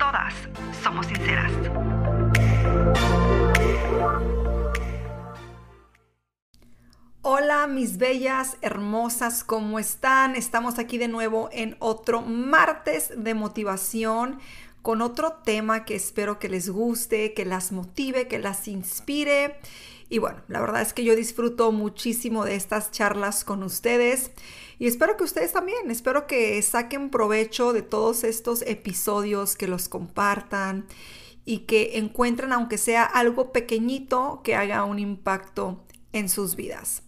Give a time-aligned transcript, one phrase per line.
[0.00, 0.32] todas
[0.82, 1.52] somos sinceras.
[7.20, 10.36] Hola mis bellas, hermosas, ¿cómo están?
[10.36, 14.40] Estamos aquí de nuevo en otro martes de motivación
[14.80, 19.56] con otro tema que espero que les guste, que las motive, que las inspire.
[20.08, 24.30] Y bueno, la verdad es que yo disfruto muchísimo de estas charlas con ustedes.
[24.80, 29.90] Y espero que ustedes también, espero que saquen provecho de todos estos episodios, que los
[29.90, 30.86] compartan
[31.44, 37.02] y que encuentren, aunque sea algo pequeñito, que haga un impacto en sus vidas.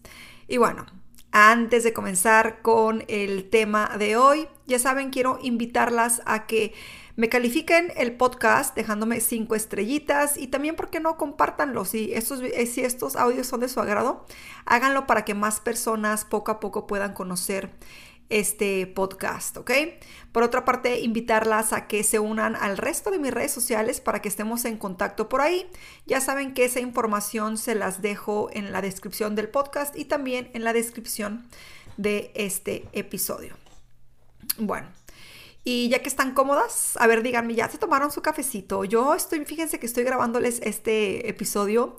[0.48, 0.84] Y bueno,
[1.30, 6.74] antes de comenzar con el tema de hoy, ya saben, quiero invitarlas a que
[7.16, 11.84] me califiquen el podcast dejándome cinco estrellitas y también, ¿por qué no compartanlo?
[11.84, 14.26] Si estos, eh, si estos audios son de su agrado,
[14.64, 17.70] háganlo para que más personas poco a poco puedan conocer
[18.32, 19.70] este podcast, ¿ok?
[20.32, 24.22] Por otra parte, invitarlas a que se unan al resto de mis redes sociales para
[24.22, 25.68] que estemos en contacto por ahí.
[26.06, 30.50] Ya saben que esa información se las dejo en la descripción del podcast y también
[30.54, 31.46] en la descripción
[31.98, 33.54] de este episodio.
[34.56, 34.88] Bueno,
[35.64, 38.84] y ya que están cómodas, a ver, díganme, ¿ya se tomaron su cafecito?
[38.84, 41.98] Yo estoy, fíjense que estoy grabándoles este episodio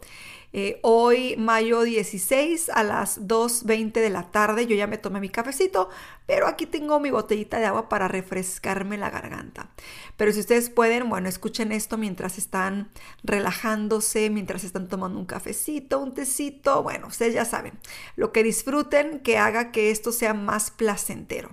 [0.56, 4.68] eh, hoy, mayo 16, a las 2.20 de la tarde.
[4.68, 5.90] Yo ya me tomé mi cafecito,
[6.28, 9.72] pero aquí tengo mi botellita de agua para refrescarme la garganta.
[10.16, 12.92] Pero si ustedes pueden, bueno, escuchen esto mientras están
[13.24, 16.84] relajándose, mientras están tomando un cafecito, un tecito.
[16.84, 17.74] Bueno, ustedes ya saben,
[18.16, 21.50] lo que disfruten, que haga que esto sea más placentero.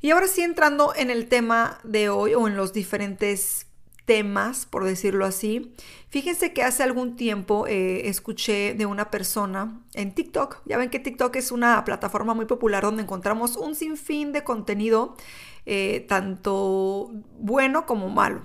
[0.00, 3.66] Y ahora sí entrando en el tema de hoy o en los diferentes
[4.10, 5.72] temas, por decirlo así.
[6.08, 10.62] Fíjense que hace algún tiempo eh, escuché de una persona en TikTok.
[10.64, 15.16] Ya ven que TikTok es una plataforma muy popular donde encontramos un sinfín de contenido,
[15.64, 18.42] eh, tanto bueno como malo.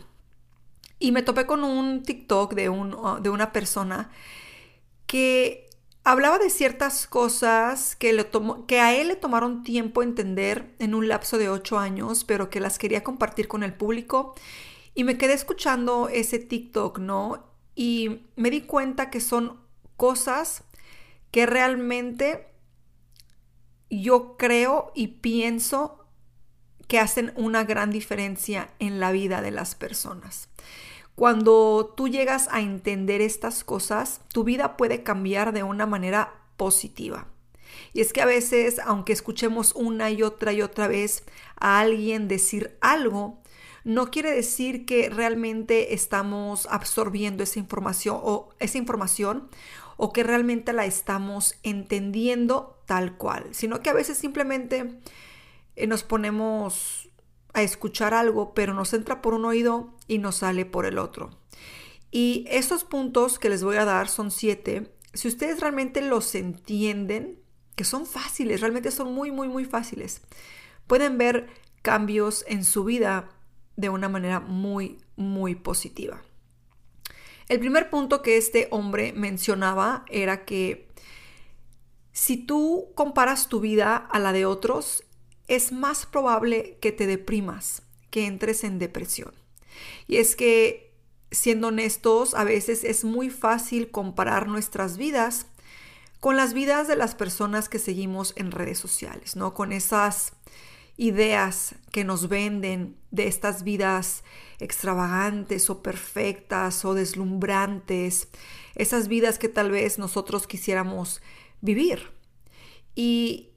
[0.99, 4.11] Y me topé con un TikTok de, un, de una persona
[5.07, 5.64] que
[6.07, 8.11] Hablaba de ciertas cosas que,
[8.79, 12.77] a él le tomaron tiempo entender en un lapso de ocho años, pero que las
[12.77, 14.35] quería compartir con el público.
[14.93, 17.47] Y me quedé escuchando ese TikTok, ¿no?
[17.73, 19.59] Y me di cuenta que son
[19.97, 20.63] cosas
[21.31, 22.49] que realmente
[23.89, 26.05] yo creo y pienso
[26.87, 30.49] que hacen una gran diferencia en la vida de las personas.
[31.15, 37.27] Cuando tú llegas a entender estas cosas, tu vida puede cambiar de una manera positiva.
[37.93, 41.23] Y es que a veces, aunque escuchemos una y otra y otra vez
[41.57, 43.41] a alguien decir algo,
[43.85, 49.47] no quiere decir que realmente estamos absorbiendo esa información o esa información
[49.97, 54.99] o que realmente la estamos entendiendo tal cual, sino que a veces simplemente
[55.75, 57.09] eh, nos ponemos
[57.55, 61.39] a escuchar algo, pero nos entra por un oído y nos sale por el otro.
[62.11, 64.93] Y estos puntos que les voy a dar son siete.
[65.13, 67.39] Si ustedes realmente los entienden,
[67.75, 70.21] que son fáciles, realmente son muy, muy, muy fáciles,
[70.87, 71.49] pueden ver
[71.81, 73.29] cambios en su vida
[73.75, 76.21] de una manera muy, muy positiva.
[77.47, 80.89] El primer punto que este hombre mencionaba era que
[82.11, 85.03] si tú comparas tu vida a la de otros,
[85.47, 89.33] es más probable que te deprimas, que entres en depresión.
[90.07, 90.93] Y es que,
[91.31, 95.47] siendo honestos, a veces es muy fácil comparar nuestras vidas
[96.19, 99.53] con las vidas de las personas que seguimos en redes sociales, ¿no?
[99.53, 100.33] Con esas
[100.97, 104.23] ideas que nos venden de estas vidas
[104.59, 108.29] extravagantes o perfectas o deslumbrantes,
[108.75, 111.21] esas vidas que tal vez nosotros quisiéramos
[111.61, 112.11] vivir.
[112.95, 113.49] Y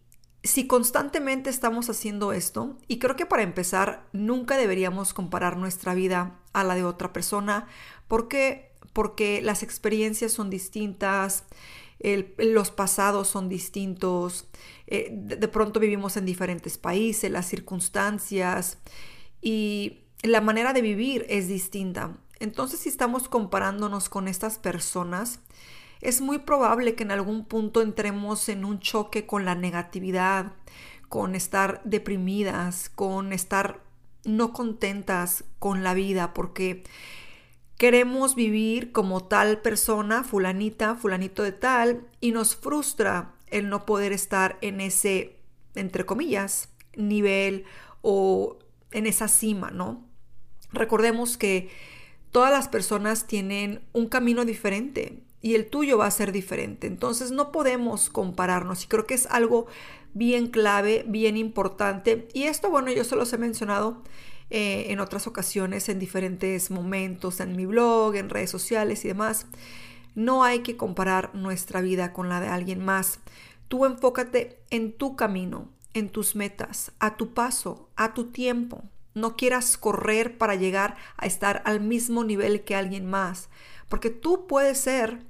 [0.42, 6.38] si constantemente estamos haciendo esto, y creo que para empezar, nunca deberíamos comparar nuestra vida
[6.52, 7.66] a la de otra persona,
[8.06, 11.44] porque, porque las experiencias son distintas,
[12.38, 14.46] los pasados son distintos,
[14.86, 18.78] eh, de, pronto vivimos en diferentes países, las circunstancias
[19.42, 22.16] y la manera de vivir es distinta.
[22.40, 25.40] Entonces, si estamos comparándonos con estas personas,
[26.00, 30.52] es muy probable que en algún punto entremos en un choque con la negatividad,
[31.08, 33.80] con estar deprimidas, con estar
[34.24, 36.84] no contentas con la vida porque
[37.78, 44.12] queremos vivir como tal persona, fulanita, fulanito de tal, y nos frustra el no poder
[44.12, 45.36] estar en ese,
[45.74, 47.64] entre comillas, nivel
[48.02, 48.58] o
[48.90, 50.04] en esa cima, ¿no?
[50.72, 51.70] Recordemos que
[52.32, 56.86] todas las personas tienen un camino diferente y el tuyo va a ser diferente.
[56.86, 59.66] Entonces no podemos compararnos y creo que es algo
[60.14, 62.28] bien clave, bien importante.
[62.32, 64.02] Y esto, bueno, yo se los he mencionado
[64.50, 69.46] eh, en otras ocasiones, en diferentes momentos, en mi blog, en redes sociales y demás.
[70.14, 73.20] No hay que comparar nuestra vida con la de alguien más.
[73.68, 78.82] Tú enfócate en tu camino, en tus metas, a tu paso, a tu tiempo.
[79.14, 83.48] No quieras correr para llegar a estar al mismo nivel que alguien más,
[83.88, 85.20] porque tú puedes ser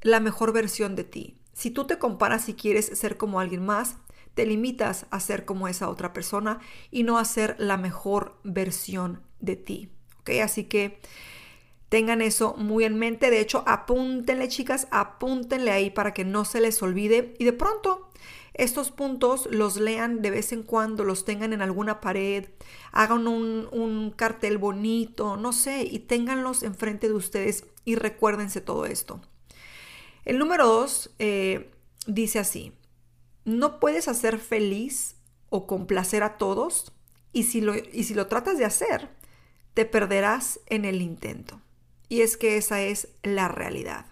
[0.00, 1.36] la mejor versión de ti.
[1.52, 3.96] Si tú te comparas y quieres ser como alguien más,
[4.34, 6.60] te limitas a ser como esa otra persona
[6.90, 9.90] y no a ser la mejor versión de ti.
[10.42, 11.00] Así que
[11.88, 13.30] tengan eso muy en mente.
[13.30, 17.34] De hecho, apúntenle, chicas, apúntenle ahí para que no se les olvide.
[17.38, 18.10] Y de pronto,
[18.58, 22.46] estos puntos los lean de vez en cuando, los tengan en alguna pared,
[22.90, 29.20] hagan un, cartel bonito, no sé, y ténganlos enfrente de ustedes y recuérdense todo esto.
[30.24, 31.70] El número dos eh,
[32.08, 32.72] dice así,
[33.44, 35.14] no puedes hacer feliz
[35.50, 36.92] o complacer a todos
[37.32, 39.08] y si, lo, y si lo tratas de hacer,
[39.74, 41.60] te perderás en el intento.
[42.08, 44.06] Y es que esa es la realidad.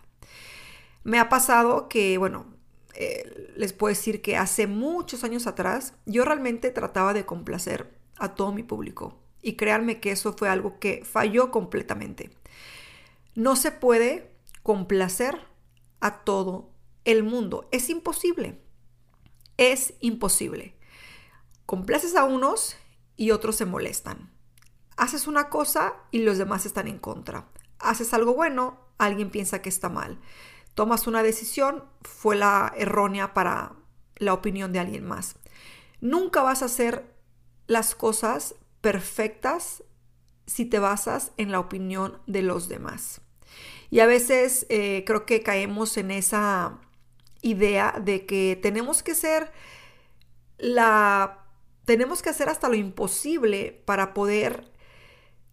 [1.03, 2.56] Me ha pasado que, bueno,
[2.99, 8.35] eh, les puedo decir que hace muchos años atrás yo realmente trataba de complacer a
[8.35, 9.19] todo mi público.
[9.43, 12.31] Y créanme que eso fue algo que falló completamente.
[13.35, 15.39] No se puede complacer
[16.01, 16.71] a todo
[17.05, 17.69] el mundo.
[17.71, 18.61] Es imposible.
[19.59, 20.75] Es imposible.
[21.67, 22.77] Complaces a unos
[23.17, 24.33] y otros se molestan.
[24.97, 27.49] Haces una cosa y los demás están en contra.
[27.79, 30.19] Haces algo bueno, alguien piensa que está mal.
[30.77, 33.73] Tomas una decisión, fue la errónea para
[34.17, 35.37] la opinión de alguien más.
[36.03, 37.07] Nunca vas a hacer
[37.67, 39.85] las cosas perfectas
[40.45, 43.23] si te basas en la opinión de los demás.
[43.89, 46.79] Y a veces eh, creo que caemos en esa
[47.41, 49.51] idea de que tenemos que ser
[50.59, 51.47] la...
[51.87, 54.71] tenemos que hacer hasta lo imposible para poder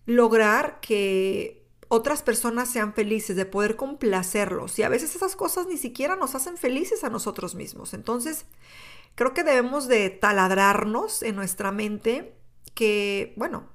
[0.05, 1.62] lograr que
[1.93, 4.79] otras personas sean felices, de poder complacerlos.
[4.79, 7.93] Y a veces esas cosas ni siquiera nos hacen felices a nosotros mismos.
[7.93, 8.47] Entonces,
[9.13, 12.33] creo que debemos de taladrarnos en nuestra mente
[12.73, 13.69] que, bueno,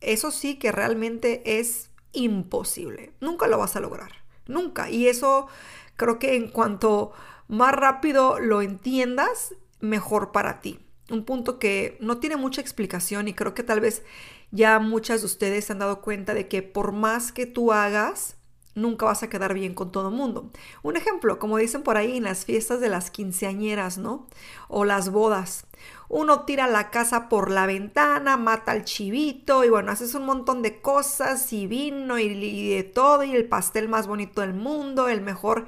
[0.00, 3.12] eso sí que realmente es imposible.
[3.20, 4.10] Nunca lo vas a lograr.
[4.48, 4.90] Nunca.
[4.90, 5.46] Y eso
[5.94, 7.12] creo que en cuanto
[7.46, 10.80] más rápido lo entiendas, mejor para ti.
[11.10, 14.02] Un punto que no tiene mucha explicación y creo que tal vez
[14.50, 18.36] ya muchas de ustedes se han dado cuenta de que por más que tú hagas,
[18.74, 20.50] nunca vas a quedar bien con todo el mundo.
[20.82, 24.28] Un ejemplo, como dicen por ahí en las fiestas de las quinceañeras, ¿no?
[24.68, 25.66] O las bodas
[26.12, 30.60] uno tira la casa por la ventana, mata al chivito y bueno, haces un montón
[30.60, 35.20] de cosas y vino y, de todo y el pastel más bonito del mundo, el
[35.20, 35.66] mejor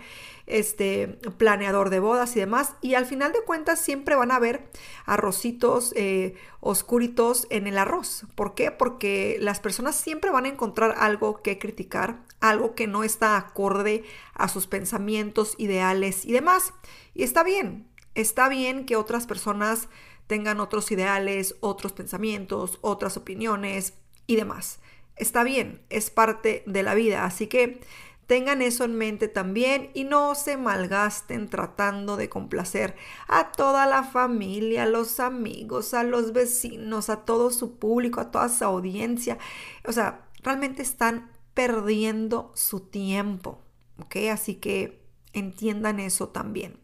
[0.48, 2.74] este, planeador de bodas y demás.
[2.80, 4.68] Y al final de cuentas siempre van a haber
[5.06, 8.24] arrocitos eh, oscuritos en el arroz.
[8.34, 8.72] ¿Por qué?
[8.72, 14.02] Porque las personas siempre van a encontrar algo que criticar, algo que no está acorde
[14.34, 16.74] a sus pensamientos, ideales y demás.
[17.14, 17.86] Y está bien,
[18.16, 19.88] está bien que otras personas
[20.26, 23.94] tengan otros ideales, otros pensamientos, otras opiniones
[24.26, 24.80] y demás.
[25.16, 27.80] Está bien, es parte de la vida, así que
[28.26, 32.96] tengan eso en mente también y no se malgasten tratando de complacer
[33.28, 38.30] a toda la familia, a los amigos, a los vecinos, a todo su público, a
[38.30, 39.38] toda su audiencia.
[39.84, 43.60] O sea, realmente están perdiendo su tiempo,
[43.98, 44.16] ¿ok?
[44.32, 45.02] Así que
[45.34, 46.78] entiendan eso también.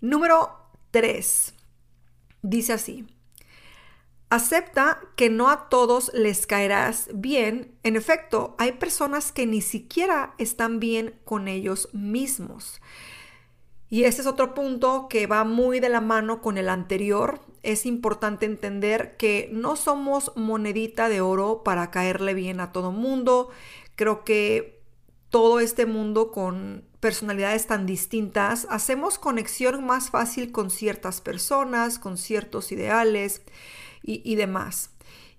[0.00, 0.50] Número
[0.90, 1.54] 3.
[2.48, 3.04] Dice así,
[4.30, 7.74] acepta que no a todos les caerás bien.
[7.82, 12.80] En efecto, hay personas que ni siquiera están bien con ellos mismos.
[13.90, 17.40] Y ese es otro punto que va muy de la mano con el anterior.
[17.64, 23.50] Es importante entender que no somos monedita de oro para caerle bien a todo mundo.
[23.96, 24.75] Creo que
[25.30, 32.16] todo este mundo con personalidades tan distintas, hacemos conexión más fácil con ciertas personas, con
[32.18, 33.42] ciertos ideales
[34.02, 34.90] y, demás.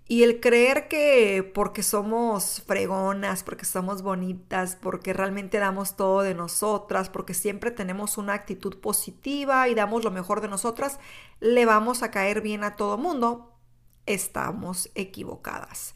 [0.10, 6.34] Y el creer que porque somos fregonas, porque somos bonitas, porque realmente damos todo de
[6.34, 11.00] nosotras, porque siempre tenemos una actitud positiva y damos lo mejor de nosotras,
[11.39, 13.58] le vamos a caer bien a todo mundo,
[14.06, 15.96] estamos equivocadas.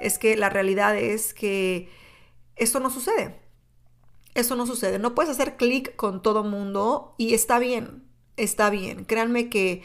[0.00, 1.88] Es que la realidad es que
[2.62, 3.40] eso no sucede.
[4.34, 4.98] Eso no sucede.
[4.98, 8.04] No puedes hacer clic con todo mundo y está bien,
[8.36, 9.04] está bien.
[9.04, 9.82] Créanme que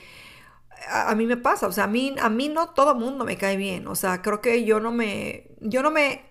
[0.90, 3.58] a, mí me pasa, o sea, a mí, a mí no todo mundo me cae
[3.58, 3.88] bien.
[3.88, 6.24] O sea, creo que yo no me, yo no me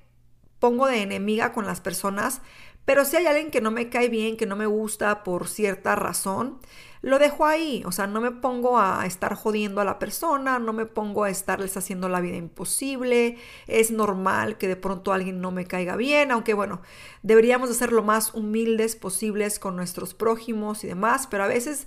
[0.59, 2.41] pongo de enemiga con las personas,
[2.87, 5.97] pero si hay alguien que no me cae bien, que no me gusta por cierta
[5.97, 6.59] razón,
[7.03, 7.83] lo dejo ahí.
[7.85, 11.31] O sea, no me pongo a estar jodiendo a la persona, no me pongo a
[11.31, 13.39] estarles haciendo la vida imposible.
[13.67, 16.81] Es normal que de pronto alguien no me caiga bien, aunque bueno,
[17.23, 21.87] deberíamos de ser lo más humildes posibles con nuestros prójimos y demás, pero a veces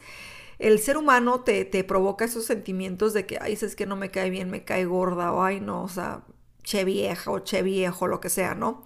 [0.59, 4.11] el ser humano te, te provoca esos sentimientos de que, ay, es que no me
[4.11, 6.23] cae bien, me cae gorda, o ay, no, o sea,
[6.63, 8.83] che vieja o che viejo, lo que sea, ¿no?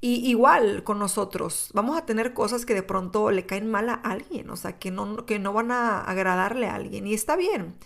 [0.00, 3.94] Y igual con nosotros, vamos a tener cosas que de pronto le caen mal a
[3.94, 7.06] alguien, o sea, que no, que no van a agradarle a alguien.
[7.06, 7.76] Y está bien.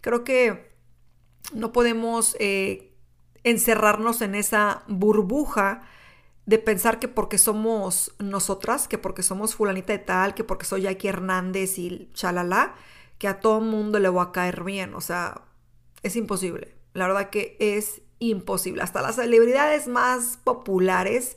[0.00, 0.70] Creo que
[1.52, 2.94] no podemos eh,
[3.42, 5.82] encerrarnos en esa burbuja
[6.46, 10.82] de pensar que porque somos nosotras, que porque somos fulanita de tal, que porque soy
[10.82, 12.76] Jackie Hernández y chalala,
[13.18, 14.94] que a todo mundo le va a caer bien.
[14.94, 15.42] O sea,
[16.02, 16.76] es imposible.
[16.92, 18.82] La verdad que es imposible.
[18.82, 21.36] Hasta las celebridades más populares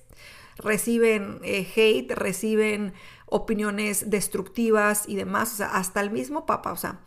[0.57, 2.93] reciben eh, hate, reciben
[3.25, 6.99] opiniones destructivas y demás, o sea, hasta el mismo Papa, o sea,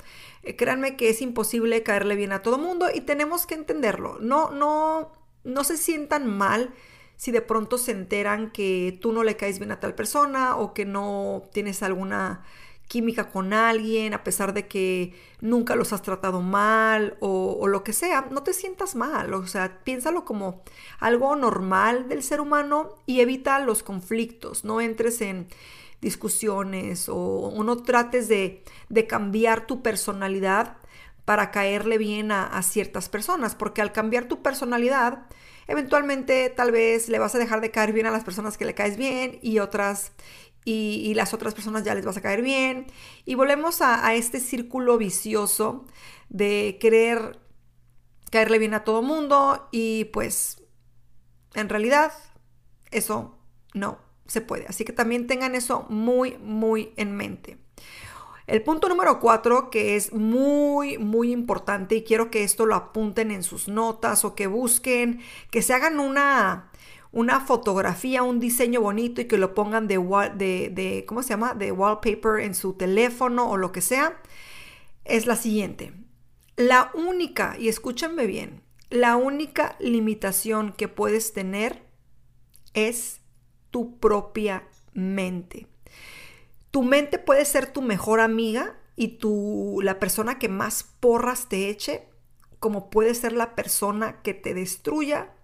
[0.42, 4.18] eh, créanme que es imposible caerle bien a todo mundo y tenemos que entenderlo.
[4.20, 5.12] No, no,
[5.44, 6.72] no se sientan mal
[7.16, 10.74] si de pronto se enteran que tú no le caes bien a tal persona o
[10.74, 12.44] que no tienes alguna
[12.92, 17.94] química con alguien, a pesar de que nunca los has tratado mal o, lo que
[17.94, 20.62] sea, no te sientas mal, o sea, piénsalo como
[20.98, 25.48] algo normal del ser humano y evita los conflictos, no entres en
[26.02, 28.62] discusiones o, no trates de,
[29.08, 30.76] cambiar tu personalidad
[31.24, 35.28] para caerle bien a, a ciertas personas, porque al cambiar tu personalidad,
[35.66, 38.74] eventualmente tal vez le vas a dejar de caer bien a las personas que le
[38.74, 40.12] caes bien y otras
[40.64, 42.86] y, las otras personas ya les vas a caer bien.
[43.24, 45.86] Y volvemos a, este círculo vicioso
[46.28, 47.38] de querer
[48.30, 50.62] caerle bien a todo mundo y pues
[51.54, 52.12] en realidad
[52.90, 53.38] eso
[53.74, 54.66] no se puede.
[54.66, 57.58] Así que también tengan eso muy, muy en mente.
[58.46, 63.30] El punto número cuatro, que es muy, muy importante y quiero que esto lo apunten
[63.30, 66.70] en sus notas o que busquen, que se hagan una,
[67.12, 69.98] una fotografía, un diseño bonito y que lo pongan de,
[70.34, 71.54] de, de, ¿cómo se llama?
[71.54, 74.20] De wallpaper en su teléfono o lo que sea,
[75.04, 75.92] es la siguiente.
[76.56, 81.82] La única, y escúchenme bien, la única limitación que puedes tener
[82.74, 83.20] es
[83.70, 85.66] tu propia mente.
[86.70, 91.68] Tu mente puede ser tu mejor amiga y tu, la persona que más porras te
[91.68, 92.08] eche,
[92.58, 95.34] como puede ser la persona que te destruya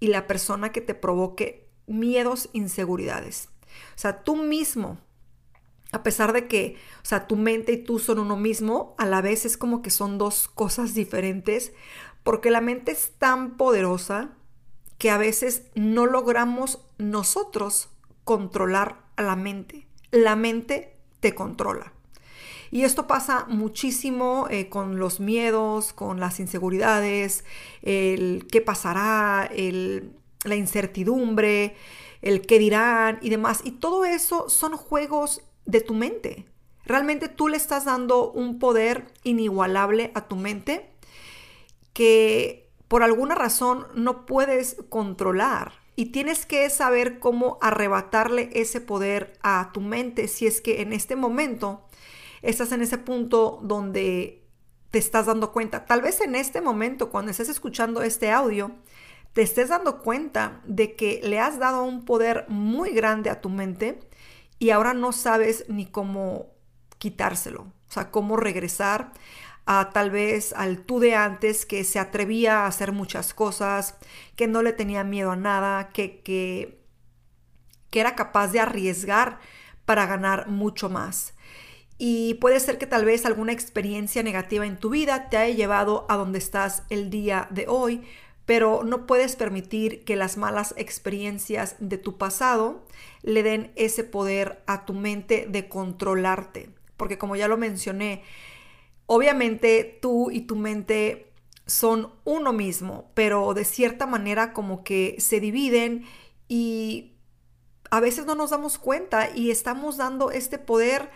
[0.00, 3.48] y la persona que te provoque miedos, inseguridades.
[3.94, 4.98] O sea, tú mismo,
[5.92, 9.20] a pesar de que, o sea, tu mente y tú son uno mismo, a la
[9.20, 11.72] vez es como que son dos cosas diferentes,
[12.22, 14.36] porque la mente es tan poderosa
[14.98, 17.88] que a veces no logramos nosotros
[18.24, 19.86] controlar a la mente.
[20.10, 21.92] La mente te controla.
[22.70, 27.44] Y esto pasa muchísimo eh, con los miedos, con las inseguridades,
[27.82, 29.50] el qué pasará,
[30.44, 31.76] la incertidumbre,
[32.22, 33.62] el qué dirán y demás.
[33.64, 36.46] Y todo eso son juegos de tu mente.
[36.84, 40.90] Realmente tú le estás dando un poder inigualable a tu mente
[41.92, 45.72] que por alguna razón no puedes controlar.
[45.96, 50.92] Y tienes que saber cómo arrebatarle ese poder a tu mente si es que en
[50.92, 51.87] este momento
[52.42, 54.44] estás en ese punto donde
[54.90, 55.84] te estás dando cuenta.
[55.84, 58.72] Tal vez en este momento, cuando estés escuchando este audio,
[59.32, 63.50] te estés dando cuenta de que le has dado un poder muy grande a tu
[63.50, 63.98] mente
[64.58, 66.54] y ahora no sabes ni cómo
[66.98, 69.12] quitárselo, o sea, cómo regresar
[69.66, 73.96] a tal vez al tú de antes que se atrevía a hacer muchas cosas,
[74.34, 76.82] que no le tenía miedo a nada, que, que,
[77.90, 79.38] que era capaz de arriesgar
[79.84, 81.34] para ganar mucho más.
[81.98, 86.06] Y puede ser que tal vez alguna experiencia negativa en tu vida te haya llevado
[86.08, 88.02] a donde estás el día de hoy,
[88.46, 92.86] pero no puedes permitir que las malas experiencias de tu pasado
[93.22, 96.70] le den ese poder a tu mente de controlarte.
[96.96, 98.22] Porque como ya lo mencioné,
[99.06, 101.32] obviamente tú y tu mente
[101.66, 106.06] son uno mismo, pero de cierta manera como que se dividen
[106.48, 107.12] y
[107.90, 111.10] a veces no nos damos cuenta y estamos dando este poder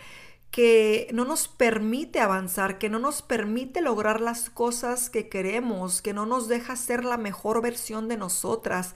[0.53, 6.13] que no nos permite avanzar, que no nos permite lograr las cosas que queremos, que
[6.13, 8.95] no nos deja ser la mejor versión de nosotras,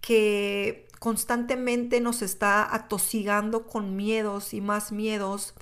[0.00, 5.54] que constantemente nos está atosigando con miedos y más miedos.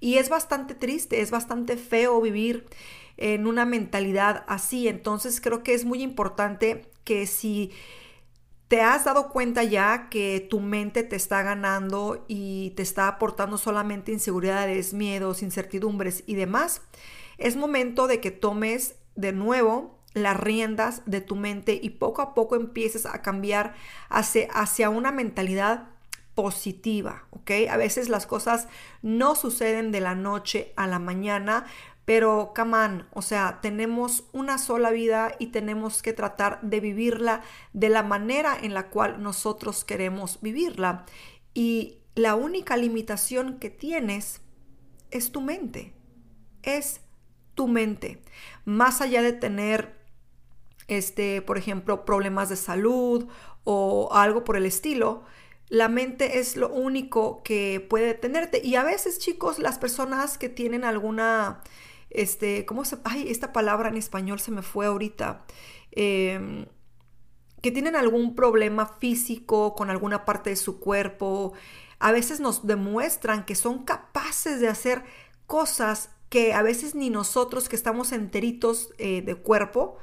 [0.00, 2.66] Y es bastante triste, es bastante feo vivir
[3.16, 4.86] en una mentalidad así.
[4.86, 7.72] Entonces creo que es muy importante que si
[8.70, 13.58] ¿Te has dado cuenta ya que tu mente te está ganando y te está aportando
[13.58, 16.80] solamente inseguridades, miedos, incertidumbres y demás?
[17.36, 22.32] Es momento de que tomes de nuevo las riendas de tu mente y poco a
[22.32, 23.74] poco empieces a cambiar
[24.08, 25.88] hacia, hacia una mentalidad
[26.36, 27.50] positiva, ¿ok?
[27.68, 28.68] A veces las cosas
[29.02, 31.66] no suceden de la noche a la mañana,
[32.10, 37.88] pero, come o sea, tenemos una sola vida y tenemos que tratar de vivirla de
[37.88, 41.06] la manera en la cual nosotros queremos vivirla.
[41.54, 44.40] Y la única limitación que tienes
[45.12, 45.92] es tu mente.
[46.64, 47.00] Es
[47.54, 48.20] tu mente.
[48.64, 49.94] Más allá de tener,
[50.88, 53.28] este, por ejemplo, problemas de salud
[53.62, 55.22] o algo por el estilo,
[55.68, 58.60] la mente es lo único que puede detenerte.
[58.64, 61.62] Y a veces, chicos, las personas que tienen alguna
[62.10, 65.44] este, ¿cómo se, ay, esta palabra en español se me fue ahorita,
[65.92, 66.66] em,
[67.62, 71.52] que tienen algún problema físico con alguna parte de su cuerpo,
[71.98, 75.04] a veces nos demuestran que son capaces de hacer
[75.46, 79.98] cosas que a veces ni nosotros que estamos enteritos eh, de cuerpo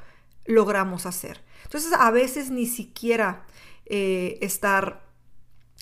[0.45, 1.43] logramos hacer.
[1.63, 3.45] Entonces a veces ni siquiera
[3.85, 5.07] eh, estar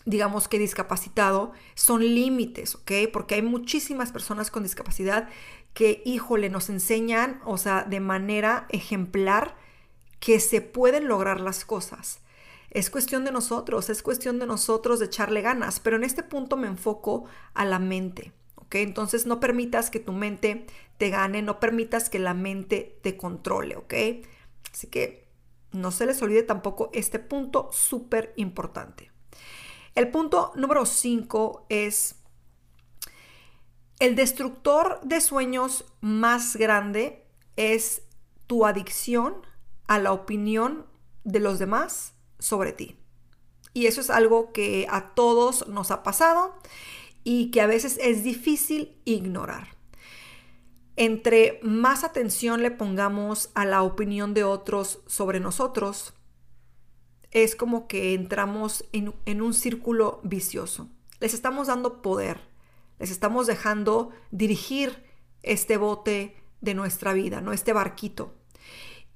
[0.05, 2.91] digamos que discapacitado, son límites, ¿ok?
[3.11, 5.27] Porque hay muchísimas personas con discapacidad
[5.75, 9.55] que, híjole, nos enseñan, o sea, de manera ejemplar,
[10.19, 12.21] que se pueden lograr las cosas.
[12.71, 16.67] Es cuestión de nosotros, es cuestión de nosotros echarle ganas, pero en este punto me
[16.67, 18.75] enfoco a la mente, ¿ok?
[18.75, 20.65] Entonces no permitas que tu mente
[20.97, 23.93] te gane, no permitas que la mente te controle, ¿ok?
[24.71, 25.27] Así que
[25.73, 29.11] no se les olvide tampoco este punto súper importante.
[29.93, 32.15] El punto número 5 es
[33.99, 38.03] el destructor de sueños más grande es
[38.47, 39.35] tu adicción
[39.87, 40.85] a la opinión
[41.23, 42.97] de los demás sobre ti.
[43.73, 46.55] Y eso es algo que a todos nos ha pasado
[47.23, 49.75] y que a veces es difícil ignorar.
[50.95, 56.13] Entre más atención le pongamos a la opinión de otros sobre nosotros,
[57.31, 60.87] es como que entramos en, un círculo vicioso.
[61.19, 62.39] Les estamos dando poder
[62.99, 65.03] les estamos dejando dirigir
[65.43, 67.53] este bote de nuestra vida, ¿no?
[67.53, 68.33] Este barquito.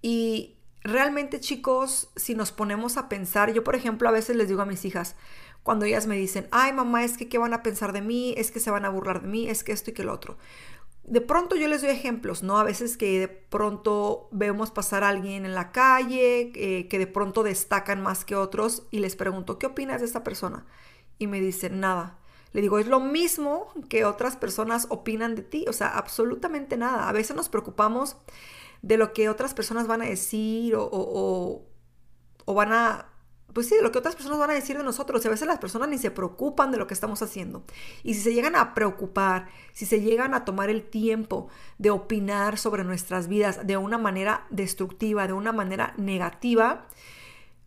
[0.02, 4.62] Y realmente, chicos, si nos ponemos a pensar, yo por ejemplo a veces les digo
[4.62, 5.16] a mis hijas,
[5.64, 8.52] cuando ellas me dicen, ay mamá, es que qué van a pensar de mí, es
[8.52, 10.38] que se van a burlar de mí, es que esto y que lo otro.
[11.04, 12.60] De pronto yo les doy ejemplos, ¿no?
[12.60, 17.08] A veces que de pronto vemos pasar a alguien en la calle, eh, que de
[17.08, 20.66] pronto destacan más que otros y les pregunto, ¿qué opinas de esta persona?
[21.18, 22.19] Y me dicen, nada.
[22.54, 27.08] Le digo, es lo mismo que otras personas opinan de ti, o sea, absolutamente nada.
[27.08, 28.18] A veces nos preocupamos
[28.82, 30.90] de lo que otras personas van a decir o,
[32.46, 33.10] o, van a,
[33.54, 35.24] pues sí, de lo que otras personas van a decir de nosotros.
[35.24, 37.64] Y a veces las personas ni se preocupan de lo que estamos haciendo.
[38.04, 42.58] Y si se llegan a preocupar, si se llegan a tomar el tiempo de opinar
[42.58, 46.88] sobre nuestras vidas de una manera destructiva, de una manera negativa,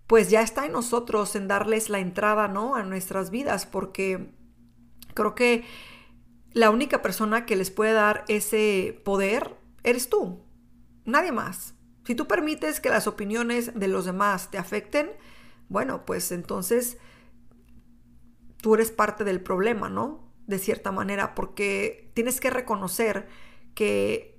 [0.09, 2.75] pues ya está en nosotros en darles la entrada, ¿no?
[2.75, 4.33] A nuestras vidas, porque
[5.14, 5.64] Creo que
[6.53, 10.42] la única persona que les puede dar ese poder eres tú,
[11.05, 11.75] nadie más.
[12.05, 15.11] Si tú permites que las opiniones de los demás te afecten,
[15.68, 16.98] bueno, pues entonces
[18.61, 20.33] tú eres parte del problema, ¿no?
[20.46, 23.29] De cierta manera, porque tienes que reconocer
[23.75, 24.32] que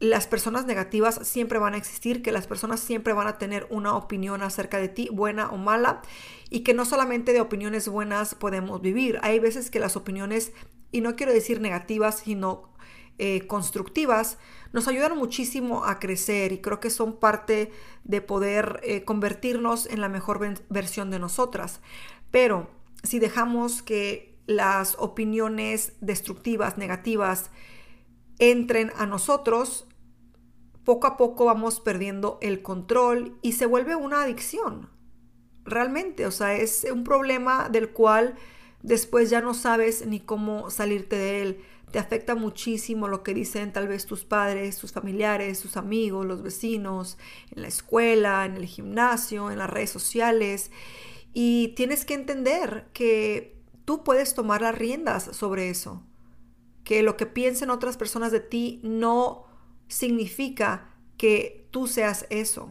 [0.00, 3.94] las personas negativas siempre van a existir, que las personas siempre van a tener una
[3.94, 6.00] opinión acerca de ti, buena o mala,
[6.48, 9.18] y que no solamente de opiniones buenas podemos vivir.
[9.22, 10.52] Hay veces que las opiniones,
[10.90, 12.70] y no quiero decir negativas, sino
[13.18, 14.38] eh, constructivas,
[14.72, 17.70] nos ayudan muchísimo a crecer y creo que son parte
[18.04, 21.80] de poder eh, convertirnos en la mejor versión de nosotras.
[22.30, 22.70] Pero
[23.02, 27.50] si dejamos que las opiniones destructivas, negativas,
[28.38, 29.86] entren a nosotros,
[30.84, 34.88] poco a poco vamos perdiendo el control y se vuelve una adicción.
[35.64, 38.34] Realmente, o sea, es un problema del cual
[38.82, 41.60] después ya no sabes ni cómo salirte de él.
[41.90, 46.42] Te afecta muchísimo lo que dicen tal vez tus padres, tus familiares, tus amigos, los
[46.42, 47.18] vecinos,
[47.50, 50.70] en la escuela, en el gimnasio, en las redes sociales.
[51.32, 56.02] Y tienes que entender que tú puedes tomar las riendas sobre eso.
[56.84, 59.44] que lo que piensen otras personas de ti no
[59.90, 62.70] significa que tú seas eso,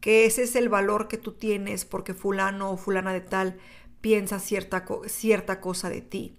[0.00, 3.58] que ese es el valor que tú tienes porque fulano o fulana de tal
[4.00, 6.38] piensa cierta, cierta cosa de ti.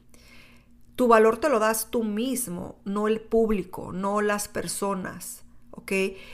[0.96, 5.92] Tu valor te lo das tú mismo, no el público, no las personas, ¿ok?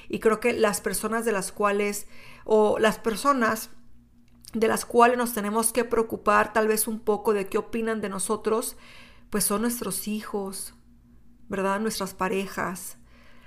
[0.08, 2.08] Y creo que las personas de las cuales,
[2.46, 3.72] o las personas
[4.54, 8.10] de las cuales nos tenemos que preocupar tal vez un poco de qué opinan de
[8.10, 8.78] nosotros,
[9.32, 10.76] pues son nuestros hijos,
[11.50, 11.80] ¿verdad?
[11.80, 12.98] Nuestras parejas,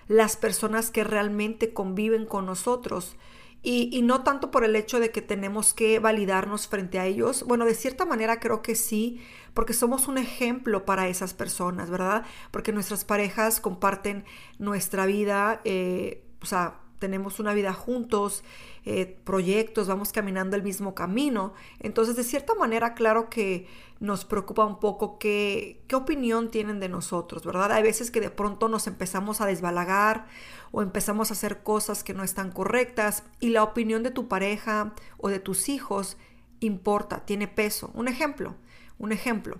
[0.08, 3.16] las personas que realmente conviven con nosotros.
[3.62, 7.42] Y, no tanto por el hecho de que tenemos que validarnos frente a ellos.
[7.42, 9.20] Bueno, de cierta manera creo que sí,
[9.54, 12.24] porque somos un ejemplo para esas personas, ¿verdad?
[12.52, 14.24] Porque nuestras parejas comparten
[14.60, 18.44] nuestra vida, eh, o sea, tenemos una vida juntos,
[18.84, 21.54] eh, proyectos, vamos caminando el mismo camino.
[21.80, 23.66] Entonces, de cierta manera, claro que
[24.00, 27.72] nos preocupa un poco qué, qué opinión tienen de nosotros, ¿verdad?
[27.72, 30.26] Hay veces que de pronto nos empezamos a desbalagar
[30.70, 34.94] o empezamos a hacer cosas que no están correctas y la opinión de tu pareja
[35.16, 36.16] o de tus hijos
[36.60, 37.90] importa, tiene peso.
[37.94, 38.54] Un ejemplo,
[38.98, 39.58] un ejemplo.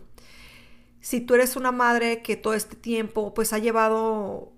[1.00, 4.52] Si tú eres una madre que todo este tiempo pues ha llevado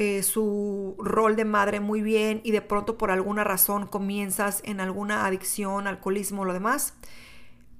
[0.00, 4.80] eh, su rol de madre muy bien y de pronto por alguna razón comienzas en
[4.80, 6.94] alguna adicción, alcoholismo lo demás,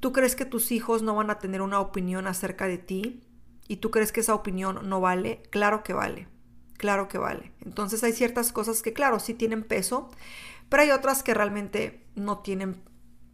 [0.01, 3.23] ¿tú crees que tus hijos no van a tener una opinión acerca de ti?
[3.69, 5.45] ¿Y tú crees que esa opinión no vale?
[5.49, 6.29] Claro que vale,
[6.77, 7.53] claro que vale.
[7.65, 10.11] Entonces hay ciertas cosas que claro, sí tienen peso,
[10.69, 12.83] pero hay otras que realmente no tienen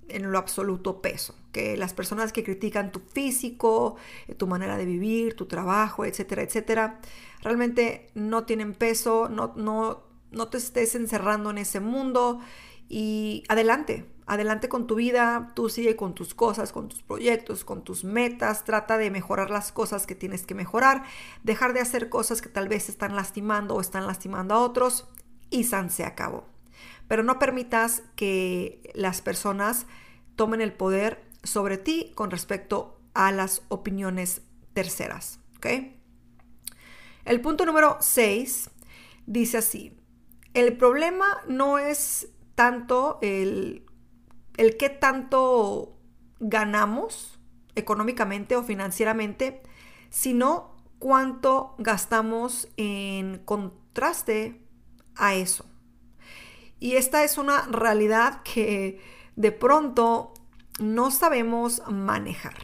[0.08, 3.96] en lo absoluto peso, que las personas que critican tu físico,
[4.28, 7.00] eh, tu manera de vivir, tu trabajo, etcétera, etcétera,
[7.42, 12.40] realmente no tienen peso, no, no, no te estés encerrando en ese mundo
[12.88, 17.82] y adelante, adelante con tu vida, tú sigue con tus cosas, con tus proyectos, con
[17.82, 21.04] tus metas, trata de mejorar las cosas que tienes que mejorar,
[21.42, 25.08] dejar de hacer cosas que tal vez están lastimando o están lastimando a otros
[25.50, 26.55] y San se acabó
[27.08, 29.86] pero no permitas que las personas
[30.34, 34.42] tomen el poder sobre ti con respecto a las opiniones
[34.74, 35.40] terceras.
[37.24, 38.70] El punto número 6
[39.26, 39.96] dice así,
[40.54, 43.84] el problema no es tanto el,
[44.56, 45.98] el qué tanto
[46.38, 47.40] ganamos
[47.74, 49.62] económicamente o financieramente,
[50.08, 54.62] sino cuánto gastamos en contraste
[55.16, 55.66] a eso.
[56.86, 59.00] Y esta es una realidad que
[59.34, 60.32] de pronto
[60.78, 62.54] no sabemos manejar.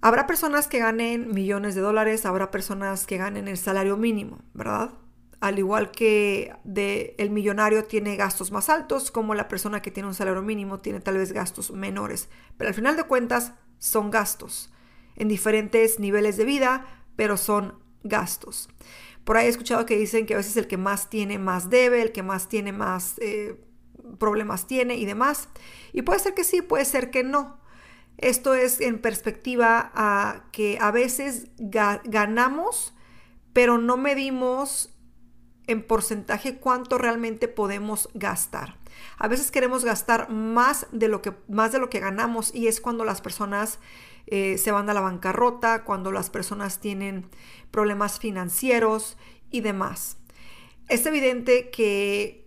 [0.00, 4.92] Habrá personas que ganen millones de dólares, habrá personas que ganen el salario mínimo, ¿verdad?
[5.40, 6.54] Al igual que
[7.18, 11.00] el millonario tiene gastos más altos, como la persona que tiene un salario mínimo tiene
[11.00, 12.30] tal vez gastos menores.
[12.56, 14.72] Pero al final de cuentas son gastos
[15.14, 18.70] en diferentes niveles de vida, pero son gastos.
[19.28, 22.00] Por ahí he escuchado que dicen que a veces el que más tiene más debe,
[22.00, 23.60] el que más tiene más eh,
[24.18, 25.50] problemas tiene y demás.
[25.92, 27.60] Y puede ser que sí, puede ser que no.
[28.16, 32.94] Esto es en perspectiva a que a veces ganamos,
[33.52, 34.94] pero no medimos
[35.66, 38.78] en porcentaje cuánto realmente podemos gastar.
[39.18, 42.80] A veces queremos gastar más de lo que, más de lo que ganamos y es
[42.80, 43.78] cuando las personas
[44.30, 47.28] eh, se van a la bancarrota, cuando las personas tienen
[47.70, 49.16] problemas financieros
[49.50, 50.18] y demás.
[50.88, 52.46] Es evidente que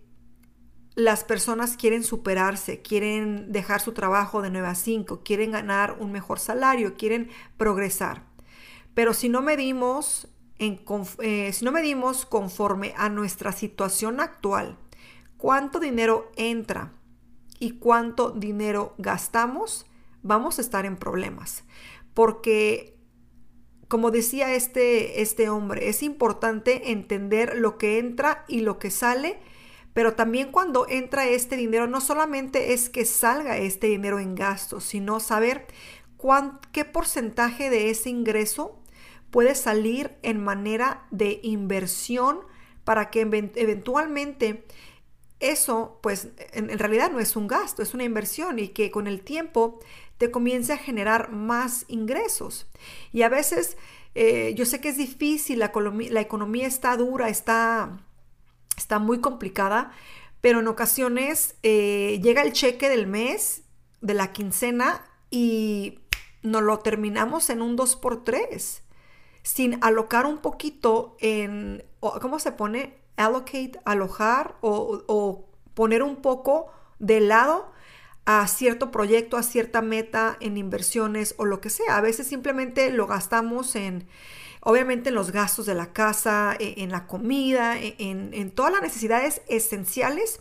[0.94, 6.12] las personas quieren superarse, quieren dejar su trabajo de 9 a 5, quieren ganar un
[6.12, 8.24] mejor salario, quieren progresar.
[8.94, 14.76] Pero si no medimos, eh, si no medimos conforme a nuestra situación actual,
[15.38, 16.92] cuánto dinero entra
[17.58, 19.86] y cuánto dinero gastamos,
[20.22, 21.64] vamos a estar en problemas.
[22.14, 22.96] Porque,
[23.88, 29.40] como decía este, este hombre, es importante entender lo que entra y lo que sale,
[29.92, 34.84] pero también cuando entra este dinero, no solamente es que salga este dinero en gastos,
[34.84, 35.66] sino saber
[36.72, 38.80] qué porcentaje de ese ingreso
[39.30, 42.40] puede salir en manera de inversión
[42.84, 44.64] para que eventualmente
[45.40, 49.22] eso pues en, realidad no es un gasto, es una inversión y que con el
[49.22, 49.80] tiempo
[50.18, 52.66] te comience a generar más ingresos.
[53.12, 53.76] Y a veces
[54.14, 55.72] eh, yo sé que es difícil, la,
[56.20, 58.00] economía está dura, está,
[58.76, 59.92] está muy complicada,
[60.40, 63.62] pero en ocasiones eh, llega el cheque del mes,
[64.00, 66.00] de la quincena, y
[66.42, 68.82] nos lo terminamos en un 2x3,
[69.42, 73.00] sin alocar un poquito en, ¿cómo se pone?
[73.16, 76.66] allocate, alojar o, poner un poco
[76.98, 77.71] de lado
[78.24, 81.96] a cierto proyecto, a cierta meta en inversiones o lo que sea.
[81.96, 84.06] A veces simplemente lo gastamos en,
[84.60, 88.82] obviamente en los gastos de la casa, e, en la comida, e, en, todas las
[88.82, 90.40] necesidades esenciales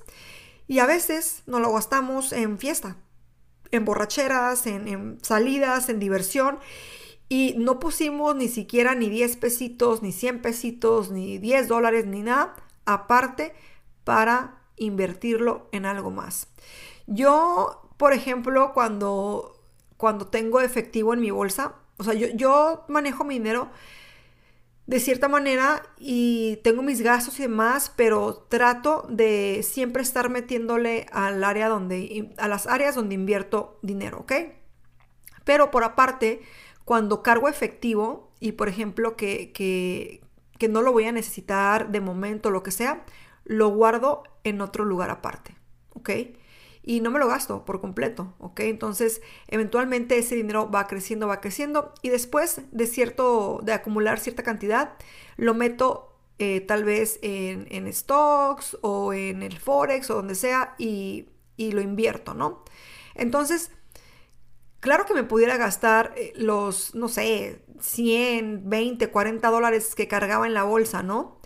[0.67, 2.97] y a veces nos lo gastamos en fiesta,
[3.71, 6.59] en borracheras, en, en salidas, en diversión
[7.29, 12.21] y no pusimos ni siquiera ni 10 pesitos, ni 100 pesitos, ni 10 dólares, ni
[12.21, 13.53] nada aparte
[14.03, 16.47] para invertirlo en algo más.
[17.13, 19.59] Yo, por ejemplo, cuando,
[19.97, 23.69] cuando tengo efectivo en mi bolsa, o sea, yo, manejo mi dinero
[24.87, 31.05] de cierta manera y tengo mis gastos y demás, pero trato de siempre estar metiéndole
[31.11, 34.33] al área donde, a las áreas donde invierto dinero, ¿ok?
[35.43, 36.41] Pero por aparte,
[36.85, 40.21] cuando cargo efectivo y por ejemplo que, que,
[40.57, 43.03] que no lo voy a necesitar de momento, lo que sea,
[43.43, 45.55] lo guardo en otro lugar aparte,
[45.93, 46.09] ¿ok?
[46.83, 48.61] Y no me lo gasto por completo, ¿ok?
[48.61, 54.43] Entonces, eventualmente ese dinero va creciendo, va creciendo y después de cierto, de acumular cierta
[54.43, 54.93] cantidad,
[55.37, 60.73] lo meto eh, tal vez en, en, stocks o en el forex o donde sea
[60.79, 62.63] y, y lo invierto, ¿no?
[63.13, 63.71] Entonces,
[64.81, 70.47] Claro que me pudiera gastar eh, los, no sé, 100, 20, 40 dólares que cargaba
[70.47, 71.39] en la bolsa, ¿no?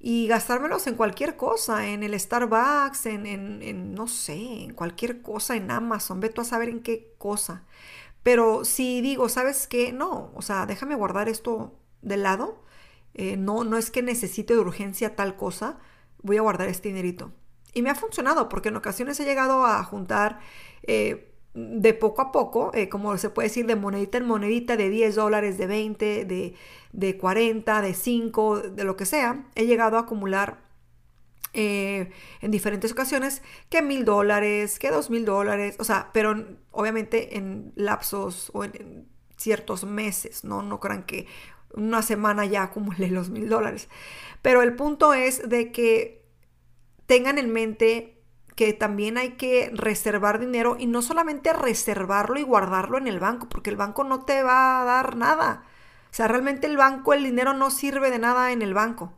[0.00, 5.56] Y gastármelos en cualquier cosa, en el Starbucks, en, en, no sé, en cualquier cosa,
[5.56, 7.64] en Amazon, ve tú a saber en qué cosa.
[8.22, 9.92] Pero si digo, ¿sabes qué?
[9.92, 12.62] No, o sea, déjame guardar esto de lado.
[13.14, 15.78] Eh, no, no es que necesite de urgencia tal cosa,
[16.22, 17.32] voy a guardar este dinerito.
[17.74, 20.40] Y me ha funcionado porque en ocasiones he llegado a juntar
[20.82, 24.90] eh, de poco a poco, eh, como se puede decir, de monedita en monedita, de
[24.90, 26.54] 10 dólares, de 20, de,
[26.92, 30.58] de 40, de 5, de lo que sea, he llegado a acumular
[31.54, 37.36] eh, en diferentes ocasiones que mil dólares, que dos mil dólares, o sea, pero obviamente
[37.36, 40.62] en lapsos o en, ciertos meses, ¿no?
[40.62, 41.26] No crean que
[41.72, 43.88] una semana ya acumulé los mil dólares.
[44.42, 46.26] Pero el punto es de que
[47.06, 48.22] tengan en mente
[48.54, 53.48] que también hay que reservar dinero y no solamente reservarlo y guardarlo en el banco,
[53.48, 55.62] porque el banco no te va a dar nada.
[56.10, 59.12] O sea, realmente el banco, el dinero no sirve de nada en el banco.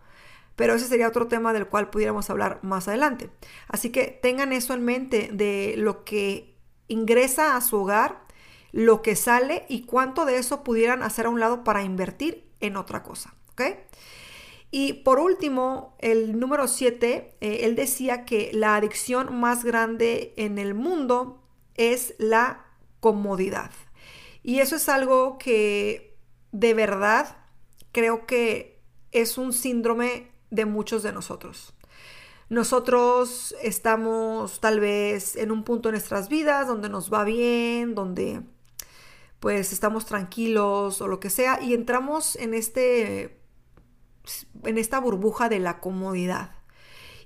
[0.57, 3.31] Pero ese sería otro tema del cual pudiéramos hablar más adelante.
[3.69, 6.55] Así que tengan eso en mente de lo que
[6.89, 8.21] ingresa a su hogar,
[8.73, 12.77] lo que sale y cuánto de eso pudieran hacer a un lado para invertir en
[12.77, 13.35] otra cosa.
[13.53, 13.63] ¿Ok?
[14.71, 20.59] Y por último, el número 7, eh, él decía que la adicción más grande en
[20.59, 21.43] el mundo
[21.75, 22.67] es la
[23.01, 23.71] comodidad.
[24.43, 26.10] Y eso es algo que
[26.53, 27.37] de verdad
[27.93, 28.81] creo que
[29.13, 31.75] es un síndrome de muchos de nosotros.
[32.49, 38.43] Nosotros estamos tal vez en un punto de nuestras vidas donde nos va bien, donde
[39.39, 43.41] pues estamos tranquilos o lo que sea y entramos en este
[44.65, 46.57] en esta burbuja de la comodidad.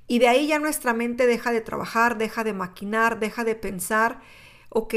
[0.06, 4.20] Y de ahí ya nuestra mente deja de trabajar, deja de maquinar, deja de pensar,
[4.68, 4.94] ok,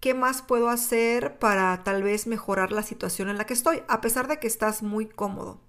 [0.00, 3.82] ¿qué más puedo hacer para tal vez mejorar la situación en la que estoy?
[3.88, 5.60] A pesar de que estás muy cómodo.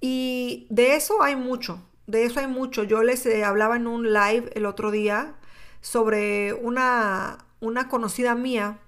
[0.00, 2.84] Y de eso hay mucho, de eso hay mucho.
[2.84, 5.36] Yo les eh, hablaba en un live el otro día
[5.80, 8.78] sobre una, una conocida mía,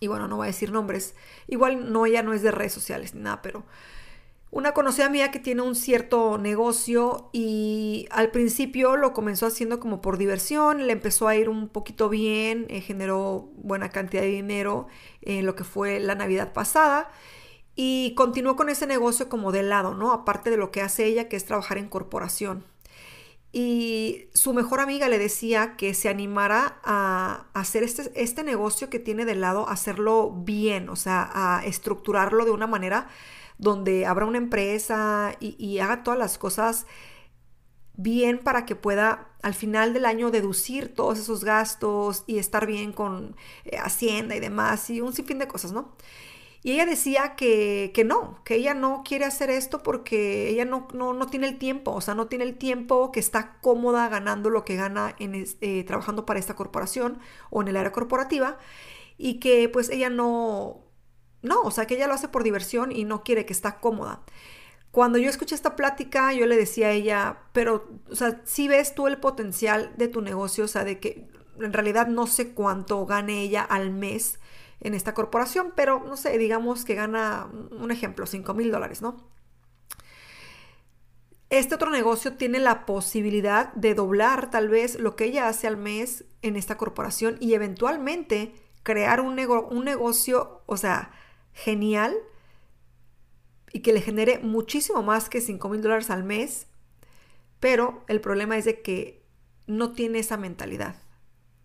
[0.00, 1.14] y bueno, no voy a decir nombres,
[1.46, 3.64] igual no, ella no es de redes sociales ni nada, pero
[4.50, 10.00] una conocida mía que tiene un cierto negocio y al principio lo comenzó haciendo como
[10.00, 14.88] por diversión, le empezó a ir un poquito bien, eh, generó buena cantidad de dinero
[15.22, 17.10] en lo que fue la Navidad pasada
[17.76, 20.12] y continuó con ese negocio como de lado, ¿no?
[20.12, 22.64] Aparte de lo que hace ella, que es trabajar en corporación.
[23.52, 28.98] Y su mejor amiga le decía que se animara a hacer este, este negocio que
[28.98, 33.08] tiene de lado, hacerlo bien, o sea, a estructurarlo de una manera
[33.60, 36.86] donde abra una empresa y, haga todas las cosas
[37.94, 42.92] bien para que pueda al final del año deducir todos esos gastos y estar bien
[42.92, 45.94] con eh, Hacienda y demás y un sinfín de cosas, ¿no?
[46.62, 51.26] Y ella decía que, no, que ella no quiere hacer esto porque ella no, no,
[51.26, 54.76] tiene el tiempo, o sea, no tiene el tiempo, que está cómoda ganando lo que
[54.76, 57.18] gana en, eh, trabajando para esta corporación
[57.50, 58.58] o en el área corporativa
[59.16, 60.79] y que pues ella no,
[61.42, 64.22] no, o sea, que ella lo hace por diversión y no quiere que está cómoda.
[64.90, 68.94] Cuando yo escuché esta plática, yo le decía a ella, pero, o sea, si ves
[68.94, 71.28] tú el potencial de tu negocio, o sea, de que
[71.60, 74.40] en realidad no sé cuánto gane ella al mes
[74.80, 79.28] en esta corporación, pero no sé, digamos que gana, un ejemplo, 5 mil dólares, ¿no?
[81.50, 85.76] Este otro negocio tiene la posibilidad de doblar tal vez lo que ella hace al
[85.76, 91.10] mes en esta corporación y eventualmente crear un, un negocio, o sea,
[91.52, 92.16] genial
[93.72, 96.66] y que le genere muchísimo más que 5 mil dólares al mes,
[97.60, 99.22] pero el problema es de que
[99.66, 100.96] no tiene esa mentalidad.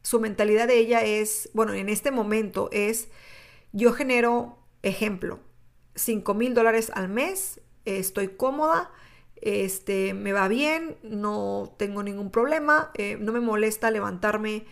[0.04, 3.10] Su mentalidad de ella es, bueno, en este momento es,
[3.72, 5.40] yo genero, ejemplo,
[5.96, 8.92] 5 mil dólares al mes, estoy cómoda,
[9.42, 14.66] este, me va bien, no tengo ningún problema, eh, no me molesta levantarme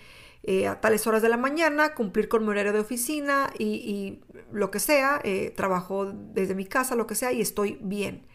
[0.44, 4.20] eh, a tales horas de la mañana, cumplir con mi horario de oficina y,
[4.54, 8.28] lo que sea, eh, trabajo desde mi casa, lo que sea, y estoy bien.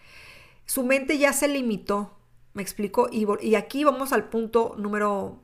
[0.67, 2.19] Su mente ya se limitó,
[2.55, 5.43] me explico, y, y aquí vamos al punto número,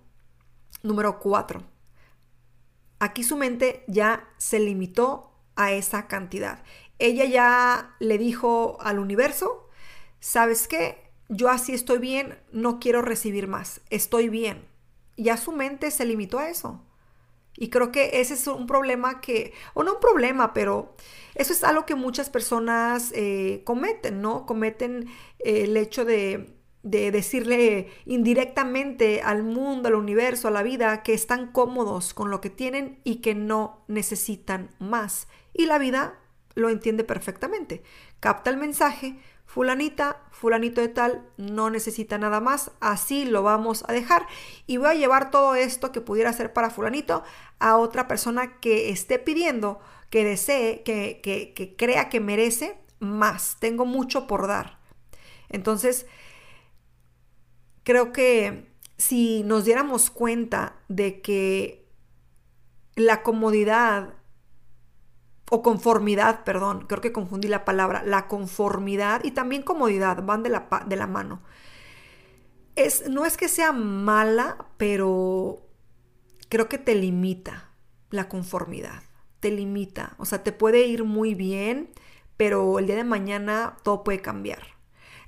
[0.82, 1.62] número cuatro.
[2.98, 6.62] Aquí su mente ya se limitó a esa cantidad.
[6.98, 9.68] Ella ya le dijo al universo,
[10.20, 11.10] ¿sabes qué?
[11.28, 14.74] Yo así estoy bien, no quiero recibir más, estoy bien
[15.16, 16.80] ya su mente se limitó a eso.
[17.56, 20.94] Y creo que ese es un problema que, o no un problema, pero
[21.34, 24.46] eso es algo que muchas personas eh, cometen, ¿no?
[24.46, 31.02] Cometen eh, el hecho de, de decirle indirectamente al mundo, al universo, a la vida,
[31.02, 35.28] que están cómodos con lo que tienen y que no necesitan más.
[35.52, 36.18] Y la vida
[36.54, 37.82] lo entiende perfectamente.
[38.20, 39.18] Capta el mensaje,
[39.54, 44.26] fulanita, fulanito de tal, no necesita nada más, así lo vamos a dejar
[44.66, 47.22] y voy a llevar todo esto que pudiera ser para fulanito
[47.60, 49.78] a otra persona que esté pidiendo,
[50.10, 53.56] que desee, que, que, crea que merece más.
[53.60, 54.80] Tengo mucho por dar.
[55.48, 56.06] Entonces,
[57.84, 61.86] creo que si nos diéramos cuenta de que
[62.96, 64.14] la comodidad
[65.50, 70.48] o conformidad, perdón, creo que confundí la palabra, la conformidad y también comodidad van de
[70.50, 71.42] la, de la mano.
[72.76, 75.62] Es, no es que sea mala, pero
[76.48, 77.70] creo que te limita
[78.10, 79.02] la conformidad,
[79.40, 81.90] te limita, o sea, te puede ir muy bien,
[82.36, 84.73] pero el día de mañana todo puede cambiar.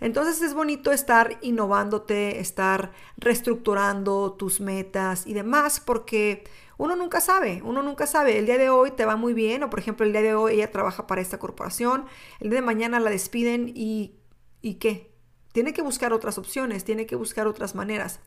[0.01, 6.45] Entonces es bonito estar innovándote, estar reestructurando tus metas y demás, porque
[6.79, 8.39] uno nunca sabe, uno nunca sabe.
[8.39, 10.55] El día de hoy te va muy bien, o por ejemplo, el día de hoy
[10.55, 12.07] ella trabaja para esta corporación,
[12.41, 14.17] el día de mañana la despiden y,
[14.61, 15.13] ¿y qué?
[15.53, 18.21] Tiene que buscar otras opciones, tiene que buscar otras maneras.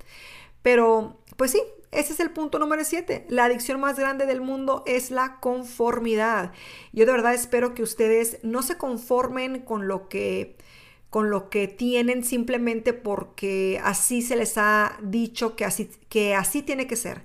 [0.63, 3.25] Pero, pues sí, ese es el punto número 7.
[3.29, 6.51] La adicción más grande del mundo es la conformidad.
[6.91, 10.57] Yo de verdad espero que ustedes no se conformen con lo que
[11.09, 16.61] con lo que tienen simplemente porque así se les ha dicho que así, que así
[16.61, 17.23] tiene que ser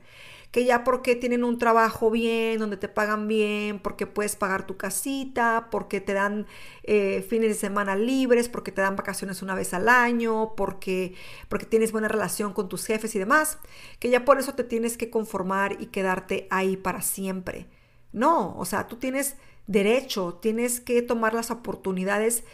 [0.55, 4.77] que ya porque tienen un trabajo bien, donde te pagan bien, porque puedes pagar tu
[4.77, 6.47] casita, porque te dan
[6.85, 11.17] eh, fines de semana libres, porque te dan vacaciones una vez al año, porque,
[11.49, 13.59] porque tienes buena relación con tus jefes y demás,
[13.99, 17.67] que ya por eso te tienes que conformar y quedarte ahí para siempre.
[18.13, 19.35] No, o sea, tú tienes
[19.67, 22.45] derecho, tienes que tomar las oportunidades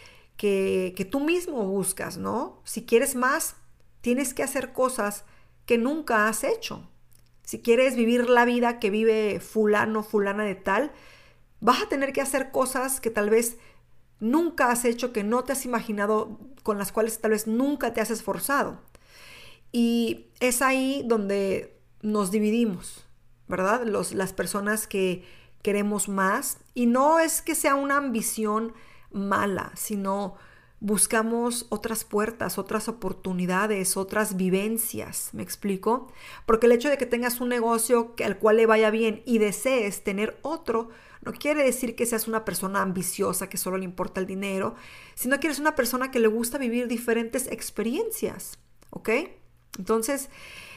[0.41, 2.63] que, tú mismo buscas, ¿no?
[2.65, 3.57] Si quieres más,
[4.01, 5.27] tienes que hacer cosas
[5.67, 6.89] que nunca has hecho.
[7.45, 10.93] Si quieres vivir la vida que vive fulano, fulana de tal,
[11.61, 13.59] vas a tener que hacer cosas que tal vez
[14.19, 18.01] nunca has hecho, que no te has imaginado, con las cuales tal vez nunca te
[18.01, 18.81] has esforzado.
[19.73, 23.05] Y es ahí donde nos dividimos,
[23.47, 23.83] ¿verdad?
[23.85, 25.23] Los, las personas que
[25.61, 26.57] queremos más.
[26.73, 28.73] Y no es que sea una ambición
[29.13, 30.37] mala, sino
[30.81, 36.11] buscamos otras puertas, otras oportunidades, otras vivencias, ¿me explico?
[36.47, 40.03] Porque el hecho de que tengas un negocio al cual le vaya bien y desees
[40.03, 40.89] tener otro,
[41.23, 44.75] no quiere decir que seas una persona ambiciosa que solo le importa el dinero,
[45.15, 49.11] sino que eres una persona que le gusta vivir diferentes experiencias, ¿ok?
[49.79, 50.31] Entonces,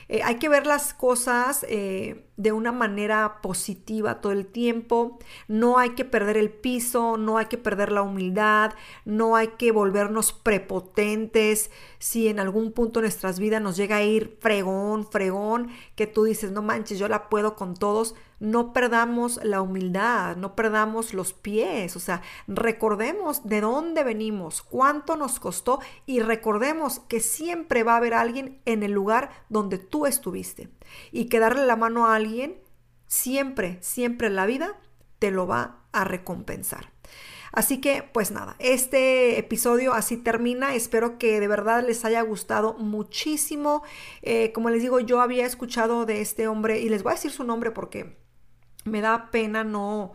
[0.10, 5.20] eh, hay que ver las cosas eh, de una manera positiva todo el tiempo.
[5.48, 8.74] No hay que perder el piso, no hay que perder la humildad,
[9.06, 11.72] no hay que volvernos prepotentes.
[12.00, 16.24] Si en algún punto de nuestras vidas nos llega a ir fregón, fregón, que tú
[16.24, 21.32] dices, no manches, yo la puedo con todos no perdamos la humildad, no perdamos los
[21.32, 27.94] pies, o sea, recordemos de dónde venimos, cuánto nos costó y recordemos que siempre va
[27.94, 30.70] a haber alguien en el lugar donde tú estuviste
[31.12, 32.58] y que darle la mano a alguien
[33.08, 34.80] siempre, siempre en la vida
[35.20, 36.92] te lo va a recompensar.
[37.54, 40.74] Así que, pues nada, este episodio así termina.
[40.74, 43.84] Espero que de verdad les haya gustado muchísimo.
[44.24, 47.30] Eh, como les digo, yo había escuchado de este hombre y les voy a decir
[47.30, 48.18] su nombre porque
[48.86, 50.14] me da pena no,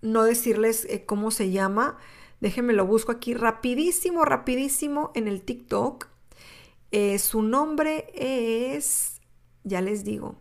[0.00, 1.98] no decirles eh, cómo se llama.
[2.40, 6.08] Déjenme lo busco aquí rapidísimo, rapidísimo en el TikTok.
[6.90, 9.11] Eh, su nombre es,
[9.64, 10.36] ya les digo.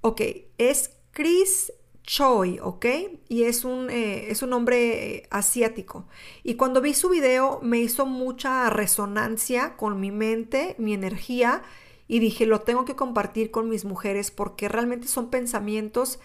[0.00, 0.22] Ok,
[0.58, 1.72] es Chris
[2.02, 2.86] Choi, ¿ok?
[3.28, 6.06] Y es un, eh, es un hombre eh, asiático.
[6.44, 11.62] Y cuando vi su video me hizo mucha resonancia con mi mente, mi energía,
[12.08, 16.20] y dije, lo tengo que compartir con mis mujeres porque realmente son pensamientos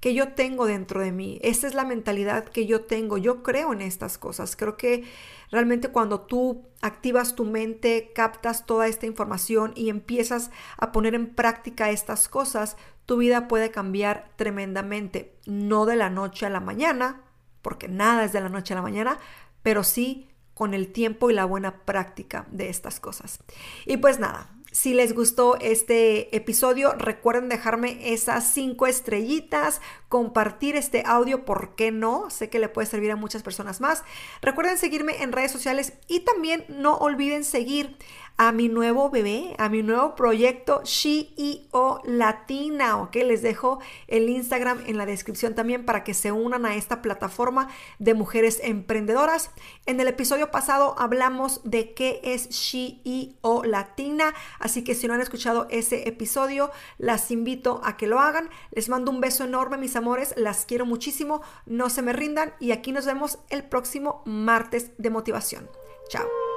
[0.00, 1.38] que yo tengo dentro de mí.
[1.42, 3.18] Esa es la mentalidad que yo tengo.
[3.18, 4.56] Yo creo en estas cosas.
[4.56, 5.04] Creo que
[5.50, 11.34] realmente cuando tú activas tu mente, captas toda esta información y empiezas a poner en
[11.34, 12.76] práctica estas cosas,
[13.06, 15.36] tu vida puede cambiar tremendamente.
[15.46, 17.22] No de la noche a la mañana,
[17.62, 19.18] porque nada es de la noche a la mañana,
[19.62, 23.40] pero sí con el tiempo y la buena práctica de estas cosas.
[23.84, 31.02] Y pues nada, si les gustó este episodio, recuerden dejarme esas cinco estrellitas, compartir este
[31.06, 32.28] audio, ¿por qué no?
[32.28, 34.04] Sé que le puede servir a muchas personas más.
[34.42, 37.96] Recuerden seguirme en redes sociales y también no olviden seguir
[38.38, 43.16] a mi nuevo bebé, a mi nuevo proyecto CEO Latina, ¿ok?
[43.16, 47.68] Les dejo el Instagram en la descripción también para que se unan a esta plataforma
[47.98, 49.50] de mujeres emprendedoras.
[49.86, 55.22] En el episodio pasado hablamos de qué es CEO Latina, así que si no han
[55.22, 58.50] escuchado ese episodio, las invito a que lo hagan.
[58.70, 62.72] Les mando un beso enorme, mis amores, las quiero muchísimo, no se me rindan y
[62.72, 65.68] aquí nos vemos el próximo martes de motivación.
[66.08, 66.55] Chao.